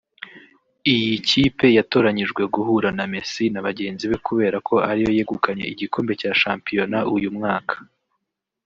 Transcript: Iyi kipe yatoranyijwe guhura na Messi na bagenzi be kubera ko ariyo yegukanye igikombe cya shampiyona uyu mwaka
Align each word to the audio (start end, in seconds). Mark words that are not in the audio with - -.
Iyi 0.93 1.15
kipe 1.29 1.65
yatoranyijwe 1.77 2.41
guhura 2.53 2.89
na 2.97 3.05
Messi 3.11 3.45
na 3.53 3.61
bagenzi 3.67 4.05
be 4.11 4.17
kubera 4.27 4.57
ko 4.67 4.75
ariyo 4.89 5.09
yegukanye 5.17 5.63
igikombe 5.73 6.11
cya 6.21 6.31
shampiyona 6.41 6.97
uyu 7.15 7.29
mwaka 7.37 7.75